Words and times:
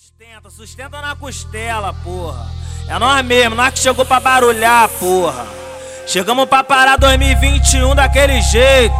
Sustenta, 0.00 0.48
sustenta 0.48 1.00
na 1.00 1.16
costela, 1.16 1.92
porra. 1.92 2.46
É 2.88 2.96
nós 3.00 3.24
mesmo, 3.24 3.56
nós 3.56 3.74
que 3.74 3.80
chegou 3.80 4.04
pra 4.04 4.20
barulhar, 4.20 4.88
porra. 4.90 5.44
Chegamos 6.06 6.48
pra 6.48 6.62
parar 6.62 6.96
2021 6.96 7.96
daquele 7.96 8.40
jeito. 8.40 8.94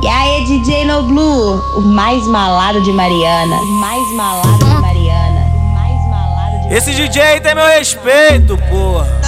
E 0.00 0.06
aí, 0.06 0.44
DJ 0.44 0.84
No 0.84 1.02
Blue, 1.02 1.58
o 1.76 1.80
mais 1.80 2.22
malado 2.28 2.80
de 2.82 2.92
Mariana. 2.92 3.56
O 3.56 3.72
mais 3.80 4.08
malado 4.12 4.58
de 4.58 4.74
Mariana. 4.80 5.40
O 5.40 5.74
mais 5.74 6.08
malado 6.08 6.68
de 6.68 6.74
Esse 6.74 6.94
DJ 6.94 7.20
aí 7.20 7.40
tem 7.40 7.56
meu 7.56 7.66
respeito, 7.66 8.56
porra. 8.70 9.20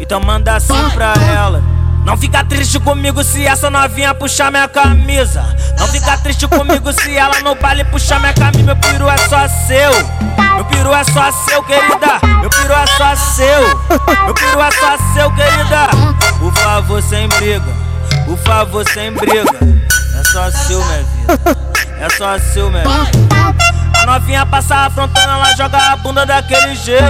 Então 0.00 0.18
manda 0.18 0.56
assim 0.56 0.90
pra 0.90 1.14
ela. 1.14 1.77
Não 2.08 2.16
fica 2.16 2.42
triste 2.42 2.80
comigo 2.80 3.22
se 3.22 3.46
essa 3.46 3.68
novinha 3.68 4.14
puxar 4.14 4.50
minha 4.50 4.66
camisa. 4.66 5.44
Não 5.78 5.86
fica 5.88 6.16
triste 6.16 6.48
comigo 6.48 6.90
se 6.90 7.14
ela 7.14 7.38
no 7.40 7.54
baile 7.54 7.84
puxar 7.84 8.18
minha 8.18 8.32
camisa. 8.32 8.64
Meu 8.64 8.76
peru 8.76 9.10
é 9.10 9.18
só 9.18 9.46
seu. 9.46 9.92
Meu 10.54 10.64
peru 10.64 10.94
é 10.94 11.04
só 11.04 11.30
seu, 11.30 11.62
querida. 11.64 12.18
Meu 12.40 12.48
peru 12.48 12.72
é 12.72 12.86
só 12.96 13.14
seu. 13.14 13.60
Meu 14.24 14.32
peru 14.32 14.58
é 14.58 14.70
só 14.70 14.96
seu, 15.12 15.30
querida. 15.34 15.88
Por 16.38 16.54
favor, 16.54 17.02
sem 17.02 17.28
briga. 17.28 17.76
Por 18.24 18.38
favor, 18.38 18.88
sem 18.88 19.12
briga. 19.12 19.58
É 20.18 20.24
só 20.24 20.50
seu, 20.50 20.82
minha 20.82 21.02
vida. 21.02 21.58
É 22.00 22.08
só 22.16 22.38
seu, 22.38 22.70
minha 22.70 22.84
vida. 22.84 23.67
Passa 24.68 24.84
afrontando, 24.84 25.32
ela 25.32 25.56
joga 25.56 25.78
a 25.78 25.96
bunda 25.96 26.26
daquele 26.26 26.74
jeito. 26.74 27.02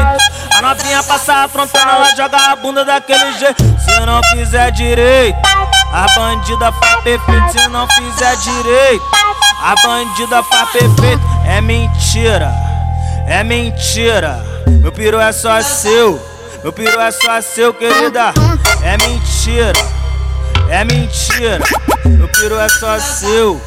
A 0.54 0.62
novinha 0.62 1.02
passa 1.02 1.42
afrontando, 1.42 1.90
ela 1.90 2.14
joga 2.14 2.36
a 2.36 2.54
bunda 2.54 2.84
daquele 2.84 3.32
jeito. 3.36 3.64
Se 3.80 3.98
não 4.06 4.20
fizer 4.30 4.70
direito, 4.70 5.36
a 5.92 6.06
bandida 6.14 6.70
faz 6.70 7.02
perfeito. 7.02 7.52
Se 7.52 7.66
não 7.66 7.88
fizer 7.88 8.36
direito, 8.36 9.04
a 9.60 9.74
bandida 9.82 10.40
faz 10.44 10.70
perfeito. 10.70 11.20
É 11.44 11.60
mentira, 11.60 12.52
é 13.26 13.42
mentira. 13.42 14.40
Meu 14.80 14.92
piru 14.92 15.18
é 15.18 15.32
só 15.32 15.60
seu, 15.60 16.24
meu 16.62 16.72
piru 16.72 17.00
é 17.00 17.10
só 17.10 17.40
seu, 17.40 17.74
querida. 17.74 18.32
É 18.82 18.96
mentira. 18.98 19.98
É 20.70 20.84
mentira, 20.84 21.64
meu 22.04 22.28
piru 22.28 22.60
é 22.60 22.68
só 22.68 23.00
seu, 23.00 23.60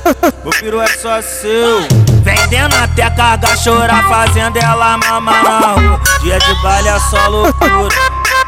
meu 0.43 0.51
piru 0.51 0.79
é 0.79 0.87
só 0.87 1.21
seu. 1.21 2.10
Vendendo 2.51 2.75
até 2.75 3.09
carga, 3.11 3.55
chorar, 3.55 4.03
fazendo 4.09 4.57
ela 4.57 4.97
mamar 4.97 5.41
na 5.41 5.59
rua. 5.71 6.01
Dia 6.21 6.37
de 6.37 6.53
baile 6.61 6.89
é 6.89 6.99
só 6.99 7.27
loucura, 7.29 7.95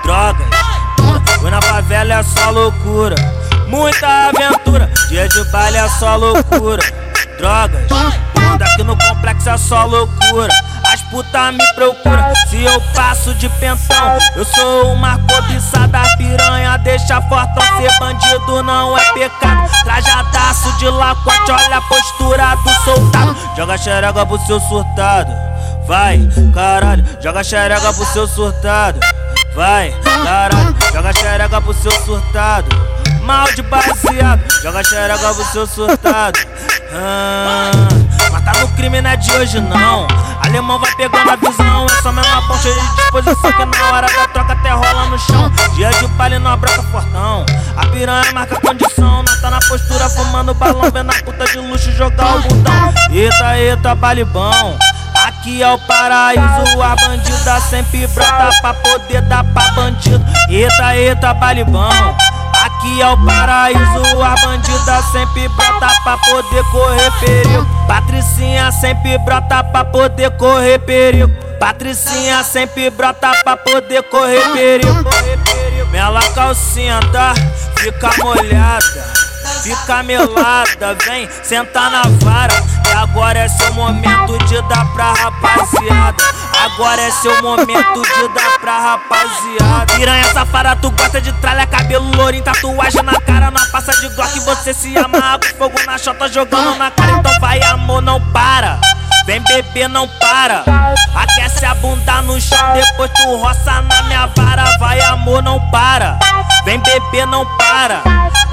drogas. 0.03 0.45
Fui 1.39 1.49
na 1.49 1.61
favela 1.61 2.15
é 2.15 2.21
só 2.21 2.49
loucura, 2.49 3.15
muita 3.67 4.27
aventura. 4.27 4.91
Dia 5.07 5.25
de 5.29 5.49
baile 5.51 5.77
é 5.77 5.87
só 5.87 6.17
loucura, 6.17 6.83
drogas. 7.37 7.87
Aqui 8.61 8.83
no 8.83 8.97
complexo 8.97 9.49
é 9.49 9.57
só 9.57 9.85
loucura. 9.85 10.49
As 10.93 11.01
puta 11.01 11.51
me 11.51 11.73
procura 11.73 12.31
se 12.47 12.61
eu 12.61 12.79
passo 12.93 13.33
de 13.33 13.49
pentão. 13.49 14.15
Eu 14.35 14.45
sou 14.45 14.93
uma 14.93 15.17
cobiçada 15.17 16.03
piranha, 16.19 16.77
deixa 16.77 17.19
fortão 17.23 17.63
ser 17.79 17.89
bandido 17.99 18.61
não 18.61 18.95
é 18.95 19.13
pecado. 19.13 19.71
Trajadaço 19.83 20.71
de 20.77 20.87
lacote, 20.87 21.51
olha 21.51 21.77
a 21.77 21.81
postura 21.81 22.55
do 22.57 22.69
soldado. 22.83 23.35
Joga 23.57 23.75
xerega 23.75 24.23
pro 24.23 24.37
seu 24.45 24.59
surtado, 24.59 25.31
vai, 25.87 26.29
caralho. 26.53 27.03
Joga 27.19 27.43
xerega 27.43 27.91
pro 27.91 28.05
seu 28.05 28.27
surtado, 28.27 28.99
vai, 29.55 29.91
caralho. 30.23 30.75
Joga 30.93 31.11
xerega 31.11 31.59
pro 31.59 31.73
seu 31.73 31.91
surtado. 32.05 32.93
Mal 33.23 33.51
de 33.53 33.63
baseado, 33.63 34.43
joga 34.61 34.83
xerega 34.83 35.33
pro 35.33 35.45
seu 35.45 35.65
surtado. 35.65 36.39
Ah, 36.95 37.62
crime, 38.83 39.01
não 39.01 39.09
é 39.09 39.15
de 39.15 39.31
hoje 39.31 39.61
não. 39.61 40.07
Alemão 40.41 40.77
vai 40.77 40.93
pegando 40.95 41.29
a 41.29 41.35
visão, 41.35 41.85
é 41.85 42.01
só 42.01 42.11
mesmo 42.11 42.47
pão 42.47 42.57
cheio 42.57 42.75
de 42.75 42.95
disposição. 42.95 43.51
Que 43.53 43.65
na 43.65 43.91
hora 43.91 44.07
da 44.07 44.27
troca 44.27 44.53
até 44.53 44.71
rola 44.71 45.05
no 45.05 45.17
chão. 45.19 45.51
Dia 45.75 45.89
de 45.89 46.07
palha 46.09 46.39
não 46.39 46.51
abraça 46.51 46.83
fortão. 46.83 47.45
A 47.77 47.85
piranha 47.87 48.31
marca 48.33 48.59
condição, 48.59 49.23
não 49.23 49.41
tá 49.41 49.49
na 49.49 49.59
postura, 49.59 50.09
fumando 50.09 50.53
balão, 50.53 50.91
vendo 50.91 51.11
a 51.11 51.23
puta 51.23 51.45
de 51.45 51.59
luxo 51.59 51.91
jogar 51.93 52.35
o 52.35 52.41
botão. 52.41 52.93
Eita, 53.11 53.57
eita, 53.57 53.95
baile 53.95 54.25
bom. 54.25 54.77
Aqui 55.27 55.63
é 55.63 55.71
o 55.71 55.77
paraíso, 55.79 56.81
a 56.81 56.95
bandida 56.95 57.61
sempre 57.61 58.05
brota 58.07 58.49
pra 58.61 58.73
poder 58.73 59.21
dar 59.21 59.43
pra 59.45 59.71
bandido. 59.71 60.25
Eita, 60.49 60.95
eita, 60.97 61.33
baile 61.33 61.63
bom. 61.63 61.89
Aqui 62.63 63.01
é 63.01 63.07
o 63.09 63.17
paraíso, 63.25 64.23
a 64.23 64.35
bandida 64.41 65.01
sempre 65.11 65.49
brota 65.49 65.87
pra 66.03 66.17
poder 66.17 66.63
correr 66.71 67.11
perigo. 67.19 67.65
Patricinha 67.87 68.71
sempre 68.71 69.17
brota 69.17 69.63
pra 69.65 69.83
poder 69.83 70.31
correr 70.37 70.79
perigo. 70.79 71.29
Patricinha 71.59 72.41
sempre 72.43 72.89
brota 72.89 73.31
pra 73.43 73.57
poder 73.57 74.03
correr 74.03 74.41
perigo. 74.53 75.03
Mela 75.91 76.21
calcinha, 76.33 76.99
tá? 77.11 77.33
Fica 77.77 78.09
molhada. 78.23 79.23
Fica 79.61 80.03
melada, 80.03 80.95
vem 81.05 81.29
sentar 81.43 81.91
na 81.91 82.03
vara. 82.21 82.53
E 82.87 82.91
agora 82.93 83.39
é 83.39 83.47
seu 83.47 83.73
momento 83.73 84.37
de 84.45 84.61
dar 84.63 84.85
pra 84.93 85.13
rapaziada. 85.13 86.23
Agora 86.63 87.01
é 87.01 87.11
seu 87.11 87.41
momento 87.41 88.01
de 88.01 88.27
dar 88.33 88.59
pra 88.59 88.79
rapaziada. 88.79 89.93
Piranha 89.95 90.33
safada, 90.33 90.75
tu 90.77 90.89
gosta 90.91 91.19
de 91.19 91.31
tralha, 91.33 91.62
lourinho, 92.15 92.43
tatuagem 92.43 93.01
na 93.03 93.19
cara. 93.21 93.51
Não 93.51 93.69
passa 93.71 93.91
de 93.99 94.07
glock, 94.09 94.39
você 94.41 94.73
se 94.73 94.97
amarra 94.97 95.39
com 95.39 95.57
fogo 95.57 95.79
na 95.85 95.97
chota 95.97 96.27
jogando 96.27 96.75
na 96.77 96.91
cara. 96.91 97.11
Então 97.13 97.39
vai, 97.39 97.61
amor, 97.63 98.01
não 98.01 98.19
para. 98.31 98.79
Vem 99.25 99.39
beber, 99.41 99.87
não 99.87 100.07
para. 100.07 100.63
Aquece 101.15 101.65
a 101.65 101.73
bunda 101.75 102.21
no 102.23 102.39
chão, 102.41 102.73
depois 102.73 103.09
tu 103.11 103.37
roça 103.37 103.81
na 103.81 104.03
minha 104.03 104.27
vara. 104.27 104.65
Vai, 104.79 104.99
amor, 105.01 105.41
não 105.41 105.59
para. 105.71 106.19
Vem 106.65 106.79
beber, 106.79 107.25
não 107.27 107.45
para. 107.57 108.01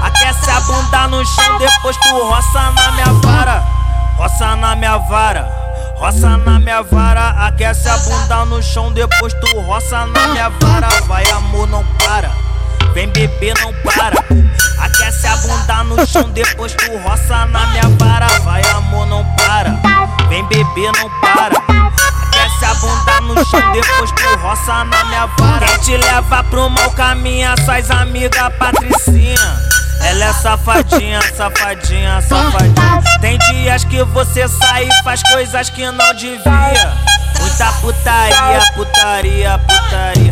Aquece 0.01 0.49
a 0.49 0.59
bunda 0.61 1.07
no 1.09 1.25
chão, 1.25 1.57
depois 1.57 1.97
tu 1.97 2.23
roça 2.23 2.71
na 2.71 2.91
minha 2.93 3.13
vara. 3.21 3.63
Roça 4.17 4.55
na 4.55 4.75
minha 4.75 4.97
vara. 4.97 5.61
Roça 5.97 6.37
na 6.37 6.57
minha 6.57 6.81
vara, 6.81 7.29
aquece 7.45 7.87
a 7.87 7.95
bunda 7.97 8.45
no 8.45 8.63
chão, 8.63 8.91
depois 8.91 9.33
tu 9.33 9.59
roça 9.61 10.05
na 10.07 10.27
minha 10.29 10.49
vara. 10.49 10.87
Vai, 11.05 11.29
amor, 11.29 11.67
não 11.67 11.85
para. 11.97 12.31
Vem 12.93 13.07
beber, 13.09 13.53
não 13.61 13.73
para. 13.83 14.23
Aquece 14.79 15.27
a 15.27 15.37
bunda 15.37 15.83
no 15.85 16.05
chão, 16.05 16.29
depois 16.31 16.73
tu 16.73 16.97
roça 16.97 17.45
na 17.45 17.65
minha 17.67 17.87
vara. 17.97 18.27
Vai, 18.41 18.61
amor, 18.71 19.05
não 19.07 19.25
para. 19.35 19.79
Vem 20.27 20.45
beber, 20.47 20.91
não 20.99 21.09
para. 21.21 21.57
Aquece 21.57 22.65
a 22.65 22.73
bunda 22.75 23.21
no 23.21 23.45
chão, 23.45 23.71
depois 23.71 24.11
tu 24.11 24.37
roça 24.39 24.83
na 24.83 25.03
minha 25.05 25.25
vara. 25.37 25.65
Quem 25.65 25.77
te 25.79 25.97
leva 25.97 26.43
pro 26.43 26.69
mau 26.69 26.91
caminho, 26.91 27.49
suas 27.63 27.89
amigas 27.89 28.53
Patricinha. 28.59 29.71
Ela 30.03 30.25
é 30.25 30.33
safadinha, 30.33 31.21
safadinha, 31.35 32.21
safadinha. 32.21 33.01
Tem 33.21 33.37
dias 33.37 33.83
que 33.85 34.03
você 34.03 34.47
sai 34.47 34.89
e 34.89 35.03
faz 35.03 35.21
coisas 35.23 35.69
que 35.69 35.85
não 35.89 36.13
devia. 36.15 36.93
Muita 37.39 37.71
putaria, 37.73 38.61
putaria, 38.75 39.59
putaria. 39.59 40.30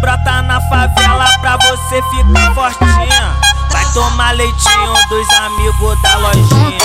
Brota 0.00 0.42
na 0.42 0.60
favela 0.60 1.26
pra 1.40 1.56
você 1.56 2.02
ficar 2.10 2.54
fortinha. 2.54 3.36
Vai 3.70 3.84
tomar 3.92 4.32
leitinho 4.32 4.92
dos 5.08 5.28
amigos 5.34 6.02
da 6.02 6.16
lojinha. 6.18 6.78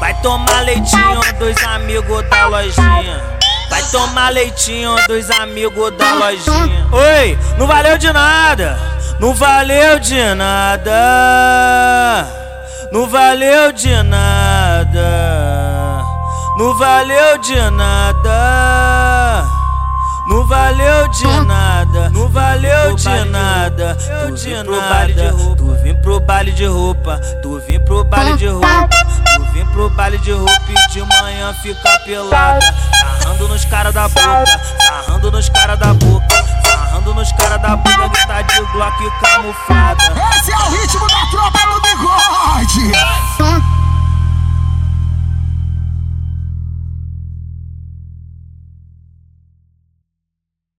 Vai 0.00 0.14
tomar 0.22 0.60
leitinho 0.64 1.20
dos 1.38 1.62
amigos 1.64 2.28
da 2.28 2.46
lojinha. 2.46 3.22
Vai 3.68 3.82
tomar 3.84 4.30
leitinho 4.30 4.96
dos 5.06 5.30
amigos 5.30 5.92
da 5.96 6.14
lojinha. 6.14 6.86
Oi, 6.92 7.38
não 7.58 7.66
valeu 7.66 7.98
de 7.98 8.12
nada. 8.12 8.78
Não 9.20 9.34
valeu 9.34 9.98
de 9.98 10.34
nada. 10.34 10.92
Não 12.92 13.08
valeu 13.08 13.72
de 13.72 14.02
nada. 14.02 15.02
Não 16.58 16.76
valeu 16.76 17.38
de 17.38 17.70
nada. 17.70 19.15
Não 20.28 20.44
valeu 20.44 21.08
de 21.08 21.26
nada, 21.46 22.10
não 22.10 22.28
valeu 22.28 22.96
de 22.96 23.24
nada. 23.26 23.96
Tu 24.26 24.34
vim 24.34 24.64
pro 24.64 24.80
baile 24.80 25.14
de 25.14 25.28
roupa, 25.28 25.56
tu 25.62 25.76
vim 25.84 25.94
pro 25.94 26.20
baile 26.20 26.52
de 26.52 26.66
roupa, 26.66 27.20
tu 27.42 27.62
vim 27.68 27.80
pro 27.80 28.04
baile 28.04 28.36
de 28.36 28.48
roupa, 28.48 28.88
tu 29.36 29.42
vim 29.52 29.64
pro 29.66 29.88
baile 29.90 30.18
de 30.18 30.32
roupa 30.32 30.62
e 30.68 30.92
de 30.92 31.00
manhã 31.02 31.54
fica 31.62 31.98
pelada. 32.04 32.74
Sarrando 32.98 33.48
nos 33.48 33.64
cara 33.66 33.92
da 33.92 34.08
boca, 34.08 34.60
sarrando 34.80 35.30
nos 35.30 35.48
cara 35.48 35.76
da 35.76 35.94
boca, 35.94 36.26
sarrando 36.64 37.14
nos 37.14 37.32
cara 37.32 37.56
da 37.58 37.76
boca 37.76 38.10
que 38.10 38.26
tá 38.26 38.42
de 38.42 38.60
Glock 38.72 39.10
camuflado. 39.20 39.85